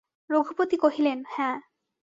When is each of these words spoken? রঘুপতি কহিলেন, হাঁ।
রঘুপতি 0.29 0.75
কহিলেন, 0.77 1.19
হাঁ। 1.29 1.55